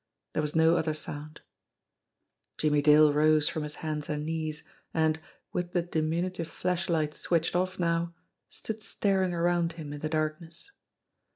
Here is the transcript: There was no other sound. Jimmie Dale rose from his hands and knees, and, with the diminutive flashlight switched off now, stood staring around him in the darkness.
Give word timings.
There 0.33 0.41
was 0.41 0.55
no 0.55 0.77
other 0.77 0.95
sound. 0.95 1.41
Jimmie 2.57 2.81
Dale 2.81 3.13
rose 3.13 3.47
from 3.47 3.61
his 3.61 3.75
hands 3.85 4.09
and 4.09 4.25
knees, 4.25 4.63
and, 4.95 5.19
with 5.53 5.73
the 5.73 5.83
diminutive 5.83 6.47
flashlight 6.47 7.13
switched 7.13 7.55
off 7.55 7.77
now, 7.77 8.15
stood 8.49 8.81
staring 8.81 9.31
around 9.35 9.73
him 9.73 9.93
in 9.93 9.99
the 10.01 10.09
darkness. 10.09 10.71